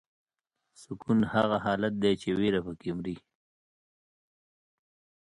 سکون 0.83 1.19
هغه 1.33 1.57
حالت 1.65 1.93
دی 2.03 2.13
چې 2.21 2.29
ویره 2.39 2.61
پکې 2.65 2.91
مري. 2.97 3.15